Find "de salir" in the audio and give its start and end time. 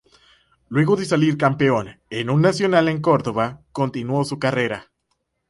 0.95-1.37